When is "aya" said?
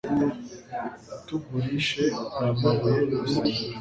2.37-2.53